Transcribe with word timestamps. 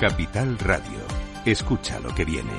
Capital 0.00 0.58
Radio. 0.60 0.98
Escucha 1.44 2.00
lo 2.00 2.14
que 2.14 2.24
viene. 2.24 2.50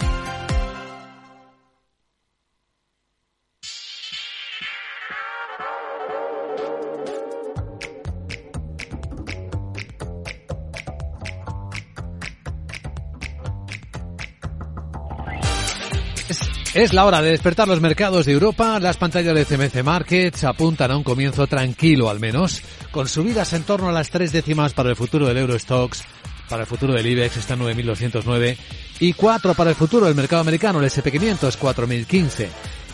Es 16.74 16.94
la 16.94 17.06
hora 17.06 17.22
de 17.22 17.32
despertar 17.32 17.68
los 17.68 17.82
mercados 17.82 18.28
de 18.28 18.34
Europa. 18.34 18.80
Las 18.80 18.98
pantallas 18.98 19.36
de 19.36 19.46
CMC 19.46 19.84
Markets 19.84 20.44
apuntan 20.44 20.92
a 20.92 20.96
un 20.96 21.04
comienzo 21.04 21.46
tranquilo 21.48 22.10
al 22.10 22.20
menos, 22.20 22.62
con 22.92 23.10
subidas 23.10 23.52
en 23.54 23.64
torno 23.64 23.90
a 23.90 23.92
las 23.92 24.10
tres 24.10 24.32
décimas 24.32 24.74
para 24.74 24.92
el 24.92 24.96
futuro 24.96 25.28
del 25.28 25.40
Eurostox, 25.40 26.04
para 26.52 26.64
el 26.64 26.68
futuro 26.68 26.94
del 26.94 27.08
IBEX 27.08 27.38
está 27.38 27.54
en 27.54 27.62
9.209 27.62 28.58
y 29.00 29.14
cuatro 29.14 29.54
para 29.54 29.70
el 29.70 29.76
futuro 29.78 30.06
del 30.06 30.16
mercado 30.16 30.42
americano, 30.42 30.82
el 30.82 30.86
SP500 30.86 31.58
4.015. 31.58 32.48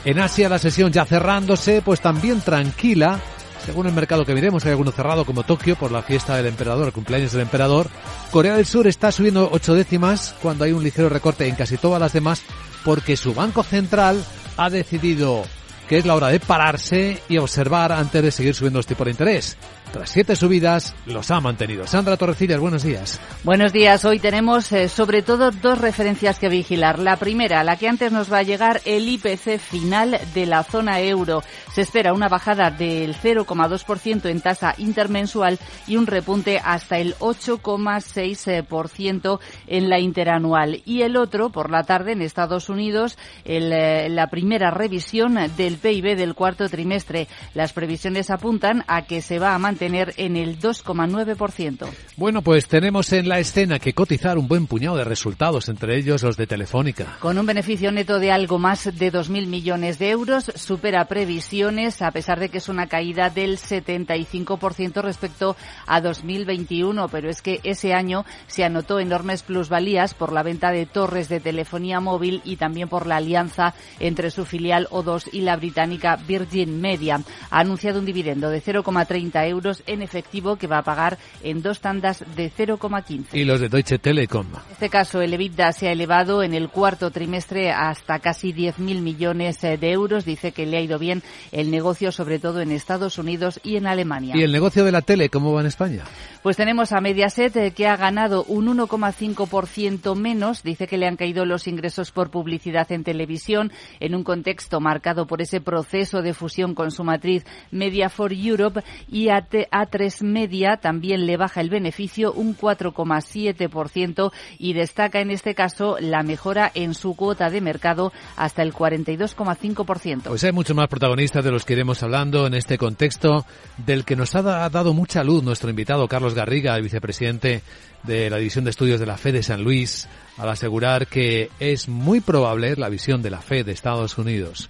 En 0.05 0.19
Asia 0.19 0.47
la 0.47 0.59
sesión 0.59 0.93
ya 0.93 1.05
cerrándose, 1.05 1.81
pues 1.81 1.99
también 1.99 2.39
tranquila. 2.41 3.19
Según 3.65 3.87
el 3.87 3.93
mercado 3.93 4.25
que 4.25 4.35
miremos, 4.35 4.63
hay 4.63 4.71
alguno 4.71 4.91
cerrado 4.91 5.25
como 5.25 5.41
Tokio 5.41 5.75
por 5.75 5.91
la 5.91 6.03
fiesta 6.03 6.35
del 6.35 6.45
emperador, 6.45 6.85
el 6.85 6.93
cumpleaños 6.93 7.31
del 7.31 7.41
emperador. 7.41 7.89
Corea 8.29 8.55
del 8.55 8.67
Sur 8.67 8.85
está 8.85 9.11
subiendo 9.11 9.49
ocho 9.51 9.73
décimas 9.73 10.35
cuando 10.39 10.63
hay 10.63 10.71
un 10.71 10.83
ligero 10.83 11.09
recorte 11.09 11.47
en 11.47 11.55
casi 11.55 11.77
todas 11.77 11.99
las 11.99 12.13
demás 12.13 12.43
porque 12.85 13.17
su 13.17 13.33
Banco 13.33 13.63
Central 13.63 14.23
ha 14.55 14.69
decidido 14.69 15.43
que 15.87 15.97
es 15.97 16.05
la 16.05 16.15
hora 16.15 16.27
de 16.27 16.39
pararse 16.39 17.21
y 17.29 17.37
observar 17.37 17.91
antes 17.91 18.21
de 18.21 18.31
seguir 18.31 18.53
subiendo 18.53 18.79
los 18.79 18.87
tipos 18.87 19.05
de 19.05 19.11
interés. 19.11 19.57
Tras 19.91 20.09
siete 20.09 20.35
subidas, 20.35 20.95
los 21.05 21.31
ha 21.31 21.39
mantenido. 21.39 21.87
Sandra 21.87 22.17
Torrecillas, 22.17 22.59
buenos 22.59 22.83
días. 22.83 23.21
Buenos 23.45 23.71
días. 23.71 24.03
Hoy 24.03 24.19
tenemos 24.19 24.69
eh, 24.73 24.89
sobre 24.89 25.21
todo 25.21 25.51
dos 25.51 25.79
referencias 25.79 26.39
que 26.39 26.49
vigilar. 26.49 26.99
La 26.99 27.15
primera, 27.15 27.63
la 27.63 27.77
que 27.77 27.87
antes 27.87 28.11
nos 28.11 28.29
va 28.31 28.39
a 28.39 28.43
llegar, 28.43 28.81
el 28.83 29.07
IPC 29.07 29.59
final 29.59 30.19
de 30.33 30.45
la 30.45 30.63
zona 30.63 30.99
euro. 30.99 31.41
Se 31.73 31.79
espera 31.81 32.11
una 32.11 32.27
bajada 32.27 32.69
del 32.69 33.15
0,2% 33.15 34.29
en 34.29 34.41
tasa 34.41 34.75
intermensual 34.77 35.57
y 35.87 35.95
un 35.95 36.05
repunte 36.05 36.59
hasta 36.61 36.97
el 36.97 37.15
8,6% 37.15 39.39
en 39.67 39.89
la 39.89 39.99
interanual. 39.99 40.81
Y 40.85 41.03
el 41.03 41.15
otro, 41.15 41.49
por 41.49 41.71
la 41.71 41.83
tarde, 41.83 42.11
en 42.11 42.21
Estados 42.21 42.67
Unidos, 42.67 43.17
el, 43.45 43.71
eh, 43.71 44.09
la 44.09 44.27
primera 44.27 44.69
revisión 44.69 45.37
del 45.55 45.76
PIB 45.77 46.17
del 46.17 46.35
cuarto 46.35 46.67
trimestre. 46.69 47.27
Las 47.53 47.73
previsiones 47.73 48.29
apuntan 48.29 48.83
a 48.87 49.03
que 49.03 49.21
se 49.21 49.39
va 49.39 49.55
a 49.55 49.59
mantener 49.59 49.77
tener 49.77 50.13
en 50.17 50.35
el 50.35 50.59
2,9%. 50.59 51.87
Bueno, 52.17 52.41
pues 52.41 52.67
tenemos 52.67 53.13
en 53.13 53.29
la 53.29 53.39
escena 53.39 53.79
que 53.79 53.93
cotizar 53.93 54.37
un 54.37 54.47
buen 54.47 54.67
puñado 54.67 54.97
de 54.97 55.03
resultados, 55.03 55.69
entre 55.69 55.97
ellos 55.97 56.23
los 56.23 56.35
de 56.35 56.47
Telefónica. 56.47 57.17
Con 57.19 57.37
un 57.37 57.45
beneficio 57.45 57.91
neto 57.91 58.19
de 58.19 58.31
algo 58.31 58.59
más 58.59 58.85
de 58.85 59.11
2.000 59.11 59.47
millones 59.47 59.99
de 59.99 60.09
euros, 60.09 60.51
supera 60.55 61.05
previsiones, 61.05 62.01
a 62.01 62.11
pesar 62.11 62.39
de 62.39 62.49
que 62.49 62.57
es 62.57 62.69
una 62.69 62.87
caída 62.87 63.29
del 63.29 63.57
75% 63.57 65.01
respecto 65.01 65.55
a 65.85 66.01
2021, 66.01 67.07
pero 67.09 67.29
es 67.29 67.41
que 67.41 67.59
ese 67.63 67.93
año 67.93 68.25
se 68.47 68.63
anotó 68.63 68.99
enormes 68.99 69.43
plusvalías 69.43 70.13
por 70.15 70.33
la 70.33 70.43
venta 70.43 70.71
de 70.71 70.85
torres 70.85 71.29
de 71.29 71.39
telefonía 71.39 71.99
móvil 71.99 72.41
y 72.43 72.55
también 72.55 72.89
por 72.89 73.05
la 73.05 73.17
alianza 73.17 73.73
entre 73.99 74.31
su 74.31 74.45
filial 74.45 74.87
O2 74.89 75.29
y 75.31 75.41
la 75.41 75.55
británica 75.67 76.17
Virgin 76.25 76.79
Media. 76.79 77.21
Ha 77.49 77.59
anunciado 77.59 77.99
un 77.99 78.05
dividendo 78.05 78.49
de 78.49 78.61
0,30 78.63 79.47
euros 79.49 79.83
en 79.85 80.01
efectivo 80.01 80.55
que 80.55 80.67
va 80.67 80.79
a 80.79 80.83
pagar 80.83 81.17
en 81.43 81.61
dos 81.61 81.81
tandas 81.81 82.23
de 82.35 82.49
0,15. 82.49 83.33
Y 83.33 83.43
los 83.43 83.59
de 83.59 83.67
Deutsche 83.67 83.99
Telekom. 83.99 84.47
En 84.47 84.71
este 84.71 84.89
caso, 84.89 85.21
el 85.21 85.33
EBITDA 85.33 85.73
se 85.73 85.89
ha 85.89 85.91
elevado 85.91 86.41
en 86.41 86.53
el 86.53 86.69
cuarto 86.69 87.11
trimestre 87.11 87.71
hasta 87.71 88.19
casi 88.19 88.53
10.000 88.53 89.01
millones 89.01 89.61
eh, 89.63 89.77
de 89.77 89.91
euros. 89.91 90.23
Dice 90.23 90.53
que 90.53 90.65
le 90.65 90.77
ha 90.77 90.81
ido 90.81 90.99
bien 90.99 91.21
el 91.51 91.69
negocio, 91.69 92.13
sobre 92.13 92.39
todo 92.39 92.61
en 92.61 92.71
Estados 92.71 93.17
Unidos 93.17 93.59
y 93.63 93.75
en 93.75 93.87
Alemania. 93.87 94.35
¿Y 94.37 94.43
el 94.43 94.53
negocio 94.53 94.85
de 94.85 94.93
la 94.93 95.01
tele 95.01 95.29
cómo 95.29 95.51
va 95.51 95.61
en 95.61 95.67
España? 95.67 96.03
Pues 96.43 96.55
tenemos 96.55 96.93
a 96.93 97.01
Mediaset 97.01 97.55
eh, 97.57 97.71
que 97.71 97.87
ha 97.87 97.97
ganado 97.97 98.45
un 98.45 98.67
1,5% 98.67 100.15
menos. 100.15 100.63
Dice 100.63 100.87
que 100.87 100.97
le 100.97 101.07
han 101.07 101.17
caído 101.17 101.45
los 101.45 101.67
ingresos 101.67 102.11
por 102.11 102.29
publicidad 102.29 102.89
en 102.93 103.03
televisión 103.03 103.73
en 103.99 104.15
un 104.15 104.23
contexto 104.23 104.79
marcado 104.79 105.27
por 105.27 105.41
ese 105.41 105.56
proceso 105.61 106.21
de 106.21 106.33
fusión 106.33 106.75
con 106.75 106.91
su 106.91 107.03
matriz 107.03 107.45
Media 107.71 108.09
for 108.09 108.33
Europe 108.33 108.83
y 109.09 109.29
a 109.29 109.47
a3 109.47 110.23
Media 110.23 110.77
también 110.77 111.25
le 111.25 111.37
baja 111.37 111.61
el 111.61 111.69
beneficio 111.69 112.33
un 112.33 112.57
4,7% 112.57 114.31
y 114.57 114.73
destaca 114.73 115.19
en 115.21 115.31
este 115.31 115.55
caso 115.55 115.97
la 115.99 116.23
mejora 116.23 116.71
en 116.73 116.93
su 116.93 117.15
cuota 117.15 117.49
de 117.49 117.61
mercado 117.61 118.11
hasta 118.35 118.61
el 118.63 118.73
42,5%. 118.73 120.23
Pues 120.23 120.43
hay 120.43 120.51
muchos 120.51 120.75
más 120.75 120.87
protagonistas 120.87 121.43
de 121.43 121.51
los 121.51 121.65
que 121.65 121.73
iremos 121.73 122.03
hablando 122.03 122.47
en 122.47 122.53
este 122.53 122.77
contexto 122.77 123.45
del 123.77 124.05
que 124.05 124.15
nos 124.15 124.35
ha 124.35 124.41
dado 124.41 124.93
mucha 124.93 125.23
luz 125.23 125.43
nuestro 125.43 125.69
invitado 125.69 126.07
Carlos 126.07 126.33
Garriga, 126.33 126.75
el 126.75 126.83
vicepresidente 126.83 127.61
de 128.03 128.29
la 128.29 128.37
División 128.37 128.63
de 128.63 128.71
Estudios 128.71 128.99
de 128.99 129.05
la 129.05 129.17
FED 129.17 129.33
de 129.33 129.43
San 129.43 129.63
Luis, 129.63 130.07
al 130.37 130.49
asegurar 130.49 131.07
que 131.07 131.49
es 131.59 131.87
muy 131.87 132.21
probable 132.21 132.75
la 132.75 132.89
visión 132.89 133.21
de 133.21 133.31
la 133.31 133.41
FED 133.41 133.65
de 133.65 133.71
Estados 133.71 134.17
Unidos 134.17 134.69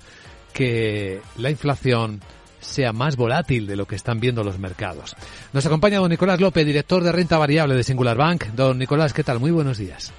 que 0.58 1.22
la 1.38 1.52
inflación 1.52 2.20
sea 2.60 2.92
más 2.92 3.16
volátil 3.16 3.68
de 3.68 3.76
lo 3.76 3.86
que 3.86 3.96
están 3.96 4.20
viendo 4.20 4.44
los 4.44 4.58
mercados. 4.58 5.16
Nos 5.54 5.64
acompaña 5.68 6.00
don 6.00 6.10
Nicolás 6.10 6.42
López, 6.42 6.66
director 6.66 7.04
de 7.04 7.12
renta 7.12 7.38
variable 7.38 7.76
de 7.76 7.84
Singular 7.84 8.18
Bank. 8.18 8.46
Don 8.56 8.80
Nicolás, 8.80 9.14
¿qué 9.14 9.24
tal? 9.24 9.40
Muy 9.40 9.52
buenos 9.52 9.78
días. 9.78 10.12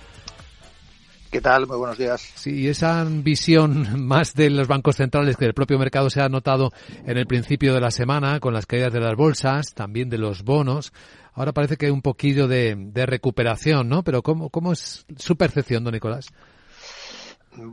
¿Qué 1.32 1.40
tal? 1.40 1.66
Muy 1.66 1.76
buenos 1.76 1.98
días. 1.98 2.20
Sí, 2.36 2.68
esa 2.68 3.04
visión 3.04 4.06
más 4.06 4.32
de 4.34 4.48
los 4.48 4.68
bancos 4.68 4.94
centrales 4.94 5.36
que 5.36 5.44
el 5.44 5.54
propio 5.54 5.76
mercado 5.76 6.08
se 6.08 6.20
ha 6.20 6.28
notado 6.28 6.70
en 7.04 7.18
el 7.18 7.26
principio 7.26 7.74
de 7.74 7.80
la 7.80 7.90
semana 7.90 8.38
con 8.38 8.54
las 8.54 8.66
caídas 8.66 8.92
de 8.92 9.00
las 9.00 9.16
bolsas, 9.16 9.74
también 9.74 10.08
de 10.08 10.18
los 10.18 10.44
bonos. 10.44 10.92
Ahora 11.34 11.52
parece 11.52 11.76
que 11.76 11.86
hay 11.86 11.92
un 11.92 12.02
poquillo 12.02 12.46
de, 12.46 12.76
de 12.78 13.06
recuperación, 13.06 13.88
¿no? 13.88 14.04
Pero 14.04 14.22
¿cómo, 14.22 14.50
¿cómo 14.50 14.72
es 14.72 15.04
su 15.16 15.34
percepción, 15.34 15.82
don 15.82 15.94
Nicolás? 15.94 16.28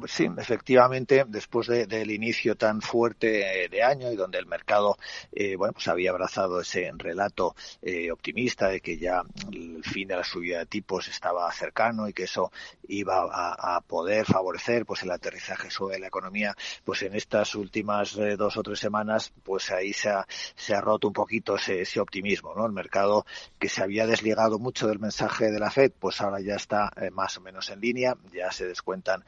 Sí, 0.07 0.27
efectivamente, 0.37 1.25
después 1.27 1.67
del 1.67 2.09
inicio 2.09 2.55
tan 2.55 2.81
fuerte 2.81 3.67
de 3.69 3.83
año 3.83 4.11
y 4.11 4.15
donde 4.15 4.39
el 4.39 4.45
mercado, 4.45 4.97
eh, 5.31 5.55
bueno, 5.57 5.73
pues 5.73 5.87
había 5.87 6.11
abrazado 6.11 6.61
ese 6.61 6.91
relato 6.95 7.55
eh, 7.81 8.11
optimista 8.11 8.69
de 8.69 8.81
que 8.81 8.97
ya 8.97 9.23
el 9.51 9.83
fin 9.83 10.07
de 10.07 10.15
la 10.15 10.23
subida 10.23 10.59
de 10.59 10.65
tipos 10.65 11.07
estaba 11.07 11.51
cercano 11.51 12.07
y 12.07 12.13
que 12.13 12.23
eso 12.23 12.51
iba 12.87 13.27
a, 13.31 13.81
poder 13.81 14.25
favorecer, 14.25 14.85
pues 14.85 15.03
el 15.03 15.11
aterrizaje 15.11 15.69
sobre 15.69 15.99
la 15.99 16.07
economía, 16.07 16.55
pues 16.83 17.03
en 17.03 17.13
estas 17.15 17.53
últimas 17.55 18.15
eh, 18.17 18.37
dos 18.37 18.57
o 18.57 18.63
tres 18.63 18.79
semanas, 18.79 19.33
pues 19.43 19.71
ahí 19.71 19.93
se 19.93 20.09
ha, 20.09 20.25
se 20.55 20.73
ha 20.73 20.81
roto 20.81 21.07
un 21.07 21.13
poquito 21.13 21.55
ese, 21.55 21.81
ese 21.81 21.99
optimismo, 21.99 22.55
¿no? 22.55 22.65
El 22.65 22.71
mercado 22.71 23.25
que 23.59 23.69
se 23.69 23.83
había 23.83 24.07
desligado 24.07 24.57
mucho 24.57 24.87
del 24.87 24.99
mensaje 24.99 25.51
de 25.51 25.59
la 25.59 25.69
Fed, 25.69 25.91
pues 25.99 26.21
ahora 26.21 26.39
ya 26.39 26.55
está 26.55 26.91
más 27.11 27.37
o 27.37 27.41
menos 27.41 27.69
en 27.69 27.81
línea, 27.81 28.15
ya 28.33 28.51
se 28.51 28.65
descuentan 28.65 29.23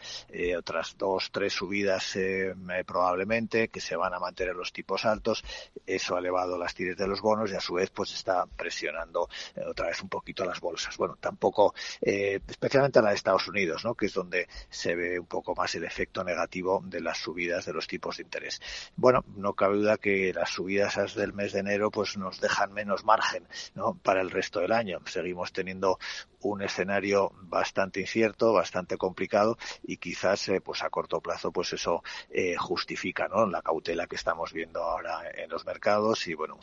otras 0.58 0.96
dos, 0.98 1.32
tres 1.32 1.54
subidas 1.54 2.16
eh, 2.16 2.54
probablemente, 2.86 3.70
que 3.70 3.82
se 3.82 3.96
van 3.96 4.14
a 4.14 4.20
mantener 4.20 4.56
los 4.56 4.72
tipos 4.72 5.06
altos. 5.06 5.44
Eso 5.86 6.16
ha 6.16 6.20
elevado 6.20 6.58
las 6.58 6.76
tires 6.76 6.98
de 6.98 7.08
los 7.08 7.22
bonos 7.22 7.52
y 7.52 7.56
a 7.56 7.60
su 7.60 7.76
vez 7.76 7.90
pues 7.90 8.14
está 8.14 8.46
presionando 8.46 9.30
eh, 9.56 9.62
otra 9.68 9.88
vez 9.88 10.02
un 10.02 10.10
poquito 10.10 10.46
las 10.46 10.60
bolsas. 10.60 10.96
Bueno, 10.98 11.18
tampoco, 11.20 11.74
eh, 12.02 12.40
especialmente 12.48 13.00
a 13.00 13.02
la 13.02 13.10
de 13.10 13.16
Estados 13.16 13.48
Unidos, 13.48 13.84
¿no? 13.84 13.96
que 13.96 14.08
es 14.08 14.14
donde 14.14 14.48
se 14.70 14.96
ve 14.96 15.20
un 15.20 15.26
poco 15.26 15.56
más 15.56 15.74
el 15.76 15.84
efecto 15.84 16.24
negativo 16.24 16.82
de 16.86 17.02
las 17.02 17.18
subidas 17.18 17.66
de 17.66 17.74
los 17.74 17.88
tipos 17.88 18.18
de 18.18 18.24
interés. 18.24 18.62
Bueno, 18.96 19.24
no 19.36 19.54
cabe 19.54 19.78
duda 19.78 19.98
que 19.98 20.34
las 20.34 20.52
subidas 20.52 21.16
del 21.16 21.34
mes 21.34 21.54
de 21.54 21.60
enero 21.60 21.92
pues 21.92 22.18
nos 22.18 22.40
dejan 22.40 22.74
menos 22.74 23.06
margen 23.06 23.48
¿no? 23.76 23.96
para 23.96 24.22
el 24.22 24.32
resto 24.32 24.60
del 24.60 24.72
año. 24.72 25.00
Seguimos 25.06 25.52
teniendo 25.52 26.00
un 26.42 26.62
escenario 26.62 27.32
bastante 27.44 28.02
incierto, 28.02 28.54
bastante 28.54 28.98
complicado 28.98 29.58
y 29.84 29.98
quizás 29.98 30.48
eh, 30.50 30.62
pues 30.62 30.84
a 30.84 30.90
corto 30.90 31.22
plazo 31.22 31.52
pues 31.52 31.74
eso 31.74 32.04
eh, 32.30 32.56
justifica 32.58 33.28
¿no? 33.28 33.46
la 33.48 33.62
cautela 33.62 34.08
que 34.08 34.16
estamos 34.16 34.54
viendo 34.54 34.82
ahora 34.84 35.24
en 35.36 35.50
los 35.50 35.66
mercados 35.66 36.28
y 36.28 36.34
bueno 36.34 36.60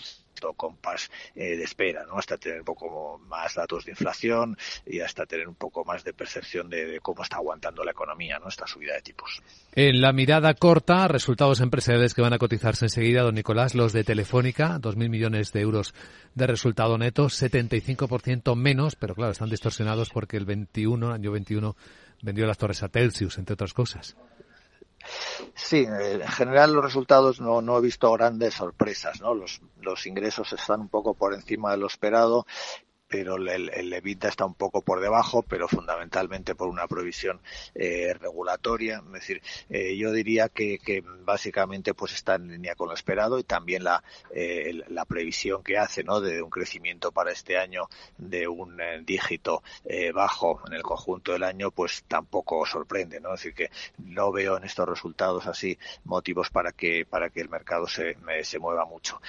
compás 0.54 1.10
eh, 1.34 1.56
de 1.56 1.64
espera, 1.64 2.04
¿no? 2.06 2.18
Hasta 2.18 2.36
tener 2.36 2.60
un 2.60 2.64
poco 2.64 3.18
más 3.26 3.54
datos 3.54 3.84
de 3.84 3.92
inflación 3.92 4.56
y 4.86 5.00
hasta 5.00 5.26
tener 5.26 5.48
un 5.48 5.54
poco 5.54 5.84
más 5.84 6.04
de 6.04 6.12
percepción 6.12 6.68
de, 6.68 6.98
cómo 7.00 7.22
está 7.22 7.36
aguantando 7.36 7.84
la 7.84 7.92
economía, 7.92 8.38
¿no? 8.38 8.48
Esta 8.48 8.66
subida 8.66 8.94
de 8.94 9.02
tipos. 9.02 9.42
En 9.74 10.00
la 10.00 10.12
mirada 10.12 10.54
corta, 10.54 11.08
resultados 11.08 11.60
empresariales 11.60 12.14
que 12.14 12.22
van 12.22 12.32
a 12.32 12.38
cotizarse 12.38 12.84
enseguida, 12.84 13.22
don 13.22 13.34
Nicolás, 13.34 13.74
los 13.74 13.92
de 13.92 14.04
Telefónica, 14.04 14.78
2.000 14.80 15.08
millones 15.08 15.52
de 15.52 15.60
euros 15.60 15.94
de 16.34 16.46
resultado 16.46 16.98
neto, 16.98 17.26
75% 17.26 18.56
menos, 18.56 18.96
pero 18.96 19.14
claro, 19.14 19.32
están 19.32 19.50
distorsionados 19.50 20.10
porque 20.10 20.36
el 20.36 20.44
21, 20.44 21.12
año 21.12 21.32
21, 21.32 21.76
vendió 22.22 22.46
las 22.46 22.58
torres 22.58 22.82
a 22.82 22.88
Telsius, 22.88 23.38
entre 23.38 23.54
otras 23.54 23.72
cosas. 23.72 24.16
Sí, 25.54 25.86
en 25.88 26.28
general 26.28 26.72
los 26.72 26.84
resultados 26.84 27.40
no, 27.40 27.62
no 27.62 27.78
he 27.78 27.80
visto 27.80 28.12
grandes 28.12 28.54
sorpresas, 28.54 29.20
¿no? 29.20 29.34
Los, 29.34 29.60
los 29.80 30.06
ingresos 30.06 30.52
están 30.52 30.80
un 30.80 30.88
poco 30.88 31.14
por 31.14 31.34
encima 31.34 31.72
de 31.72 31.78
lo 31.78 31.86
esperado 31.86 32.46
pero 33.14 33.36
el, 33.36 33.70
el 33.70 33.92
está 34.22 34.44
un 34.44 34.54
poco 34.54 34.82
por 34.82 35.00
debajo, 35.00 35.42
pero 35.42 35.68
fundamentalmente 35.68 36.56
por 36.56 36.66
una 36.66 36.88
provisión 36.88 37.40
eh, 37.76 38.12
regulatoria. 38.20 39.04
Es 39.06 39.12
decir, 39.12 39.40
eh, 39.70 39.96
yo 39.96 40.10
diría 40.10 40.48
que, 40.48 40.80
que, 40.84 41.04
básicamente 41.24 41.94
pues 41.94 42.12
está 42.12 42.34
en 42.34 42.48
línea 42.48 42.74
con 42.74 42.88
lo 42.88 42.94
esperado 42.94 43.38
y 43.38 43.44
también 43.44 43.84
la, 43.84 44.02
eh, 44.34 44.82
la 44.88 45.04
previsión 45.04 45.62
que 45.62 45.78
hace 45.78 46.02
¿no? 46.02 46.20
de 46.20 46.42
un 46.42 46.50
crecimiento 46.50 47.12
para 47.12 47.30
este 47.30 47.56
año 47.56 47.88
de 48.18 48.48
un 48.48 48.80
eh, 48.80 49.00
dígito 49.06 49.62
eh, 49.84 50.10
bajo 50.10 50.60
en 50.66 50.72
el 50.72 50.82
conjunto 50.82 51.32
del 51.32 51.44
año, 51.44 51.70
pues 51.70 52.02
tampoco 52.08 52.66
sorprende. 52.66 53.20
¿no? 53.20 53.34
Es 53.34 53.44
decir, 53.44 53.54
que 53.54 53.70
no 53.98 54.32
veo 54.32 54.56
en 54.56 54.64
estos 54.64 54.88
resultados 54.88 55.46
así 55.46 55.78
motivos 56.02 56.50
para 56.50 56.72
que, 56.72 57.06
para 57.06 57.30
que 57.30 57.40
el 57.40 57.48
mercado 57.48 57.86
se, 57.86 58.16
se 58.42 58.58
mueva 58.58 58.84
mucho. 58.86 59.20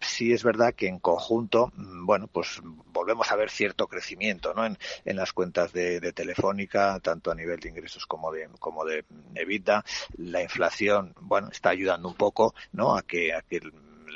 Sí 0.00 0.32
es 0.32 0.42
verdad 0.42 0.74
que 0.74 0.88
en 0.88 0.98
conjunto, 0.98 1.72
mm, 1.76 2.06
bueno, 2.06 2.26
pues 2.26 2.60
volvemos 3.04 3.30
a 3.30 3.36
ver 3.36 3.50
cierto 3.50 3.86
crecimiento 3.86 4.54
¿no? 4.54 4.64
en, 4.64 4.78
en 5.04 5.16
las 5.16 5.34
cuentas 5.34 5.74
de, 5.74 6.00
de, 6.00 6.14
Telefónica, 6.14 6.98
tanto 7.00 7.30
a 7.30 7.34
nivel 7.34 7.60
de 7.60 7.68
ingresos 7.68 8.06
como 8.06 8.32
de, 8.32 8.48
como 8.58 8.82
de 8.86 9.04
EBITDA. 9.34 9.84
La 10.16 10.42
inflación, 10.42 11.12
bueno, 11.20 11.50
está 11.52 11.68
ayudando 11.68 12.08
un 12.08 12.14
poco 12.14 12.54
¿no? 12.72 12.96
a 12.96 13.02
que, 13.02 13.34
a 13.34 13.42
que 13.42 13.60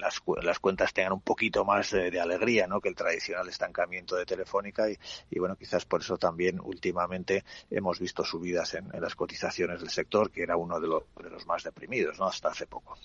las, 0.01 0.23
las 0.43 0.59
cuentas 0.59 0.93
tengan 0.93 1.13
un 1.13 1.21
poquito 1.21 1.65
más 1.65 1.91
de, 1.91 2.21
alegría 2.21 2.67
¿no? 2.67 2.81
que 2.81 2.89
el 2.89 2.95
tradicional 2.95 3.49
estancamiento 3.49 4.17
de 4.17 4.25
Telefónica 4.25 4.85
y, 4.89 5.39
bueno, 5.39 5.57
quizás 5.57 5.85
por 5.85 6.01
eso 6.01 6.17
también 6.17 6.61
últimamente 6.63 7.45
hemos 7.71 7.99
visto 7.99 8.25
subidas 8.25 8.75
en, 8.75 8.89
las 9.01 9.15
cotizaciones 9.15 9.81
del 9.81 9.91
sector, 9.91 10.31
que 10.31 10.43
era 10.43 10.57
uno 10.57 10.81
de, 10.81 10.89
de, 11.23 11.31
los 11.31 11.47
más 11.47 11.63
deprimidos 11.63 12.19
¿no? 12.19 12.27
hasta 12.27 12.49
hace 12.49 12.67
poco. 12.67 12.97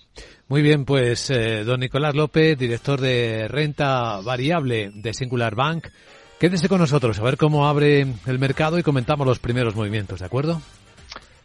Muy 0.47 0.61
bien, 0.61 0.85
pues 0.85 1.29
eh, 1.29 1.63
don 1.63 1.79
Nicolás 1.79 2.15
López, 2.15 2.57
director 2.57 2.99
de 2.99 3.47
renta 3.47 4.21
variable 4.21 4.91
de 4.93 5.13
Singular 5.13 5.55
Bank. 5.55 5.87
Quédese 6.39 6.67
con 6.67 6.79
nosotros 6.79 7.19
a 7.19 7.23
ver 7.23 7.37
cómo 7.37 7.67
abre 7.67 8.01
el 8.01 8.39
mercado 8.39 8.77
y 8.77 8.83
comentamos 8.83 9.25
los 9.25 9.39
primeros 9.39 9.75
movimientos, 9.75 10.19
¿de 10.19 10.25
acuerdo? 10.25 10.61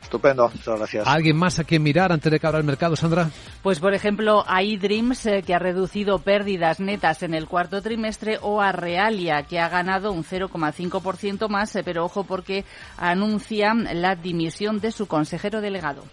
Estupendo, 0.08 0.48
muchas 0.48 0.78
gracias. 0.78 1.06
¿Alguien 1.06 1.36
más 1.36 1.58
a 1.58 1.64
quien 1.64 1.82
mirar 1.82 2.12
antes 2.12 2.32
de 2.32 2.40
que 2.40 2.46
abra 2.46 2.58
el 2.58 2.64
mercado, 2.64 2.96
Sandra? 2.96 3.28
Pues, 3.62 3.78
por 3.78 3.92
ejemplo, 3.92 4.42
a 4.46 4.62
iDreams, 4.62 5.26
eh, 5.26 5.42
que 5.42 5.52
ha 5.52 5.58
reducido 5.58 6.18
pérdidas 6.20 6.80
netas 6.80 7.22
en 7.22 7.34
el 7.34 7.46
cuarto 7.46 7.82
trimestre, 7.82 8.38
o 8.40 8.62
a 8.62 8.72
Realia, 8.72 9.42
que 9.42 9.60
ha 9.60 9.68
ganado 9.68 10.10
un 10.12 10.24
0,5% 10.24 11.50
más, 11.50 11.76
eh, 11.76 11.82
pero 11.84 12.06
ojo 12.06 12.24
porque 12.24 12.64
anuncia 12.96 13.74
la 13.74 14.16
dimisión 14.16 14.80
de 14.80 14.92
su 14.92 15.06
consejero 15.06 15.60
delegado. 15.60 16.04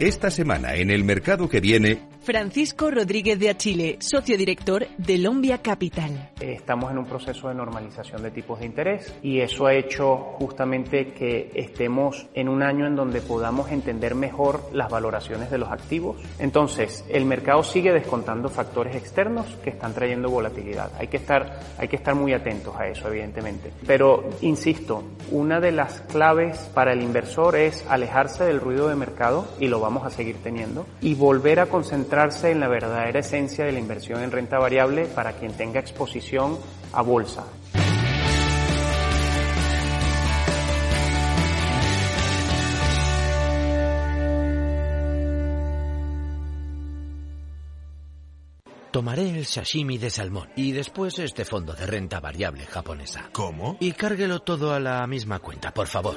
Esta 0.00 0.30
semana 0.30 0.76
en 0.76 0.90
el 0.90 1.02
mercado 1.02 1.48
que 1.48 1.58
viene, 1.58 1.98
Francisco 2.28 2.90
Rodríguez 2.90 3.38
de 3.38 3.48
Achile, 3.48 3.96
socio 4.00 4.36
director 4.36 4.86
de 4.98 5.16
Lombia 5.16 5.62
Capital. 5.62 6.32
Estamos 6.38 6.90
en 6.90 6.98
un 6.98 7.06
proceso 7.06 7.48
de 7.48 7.54
normalización 7.54 8.22
de 8.22 8.30
tipos 8.30 8.60
de 8.60 8.66
interés 8.66 9.14
y 9.22 9.40
eso 9.40 9.64
ha 9.64 9.72
hecho 9.72 10.14
justamente 10.38 11.06
que 11.14 11.50
estemos 11.54 12.26
en 12.34 12.50
un 12.50 12.62
año 12.62 12.86
en 12.86 12.96
donde 12.96 13.22
podamos 13.22 13.70
entender 13.70 14.14
mejor 14.14 14.68
las 14.74 14.90
valoraciones 14.90 15.50
de 15.50 15.56
los 15.56 15.70
activos. 15.70 16.18
Entonces, 16.38 17.02
el 17.08 17.24
mercado 17.24 17.62
sigue 17.62 17.94
descontando 17.94 18.50
factores 18.50 18.94
externos 18.94 19.46
que 19.64 19.70
están 19.70 19.94
trayendo 19.94 20.28
volatilidad. 20.28 20.92
Hay 20.98 21.08
que 21.08 21.16
estar, 21.16 21.60
hay 21.78 21.88
que 21.88 21.96
estar 21.96 22.14
muy 22.14 22.34
atentos 22.34 22.76
a 22.76 22.88
eso, 22.88 23.08
evidentemente. 23.08 23.72
Pero, 23.86 24.28
insisto, 24.42 25.02
una 25.30 25.60
de 25.60 25.72
las 25.72 26.02
claves 26.02 26.58
para 26.74 26.92
el 26.92 27.02
inversor 27.02 27.56
es 27.56 27.86
alejarse 27.88 28.44
del 28.44 28.60
ruido 28.60 28.86
de 28.88 28.96
mercado 28.96 29.48
y 29.58 29.68
lo 29.68 29.80
vamos 29.80 30.04
a 30.04 30.10
seguir 30.10 30.36
teniendo 30.42 30.84
y 31.00 31.14
volver 31.14 31.60
a 31.60 31.66
concentrar 31.66 32.17
en 32.18 32.58
la 32.58 32.66
verdadera 32.66 33.20
esencia 33.20 33.64
de 33.64 33.70
la 33.70 33.78
inversión 33.78 34.22
en 34.24 34.32
renta 34.32 34.58
variable 34.58 35.06
para 35.06 35.34
quien 35.34 35.52
tenga 35.52 35.78
exposición 35.78 36.58
a 36.92 37.02
bolsa. 37.02 37.44
Tomaré 48.90 49.30
el 49.30 49.46
sashimi 49.46 49.96
de 49.96 50.10
salmón 50.10 50.48
y 50.56 50.72
después 50.72 51.20
este 51.20 51.44
fondo 51.44 51.72
de 51.74 51.86
renta 51.86 52.18
variable 52.18 52.66
japonesa. 52.66 53.28
¿Cómo? 53.32 53.76
Y 53.78 53.92
cárguelo 53.92 54.40
todo 54.40 54.72
a 54.72 54.80
la 54.80 55.06
misma 55.06 55.38
cuenta, 55.38 55.72
por 55.72 55.86
favor. 55.86 56.16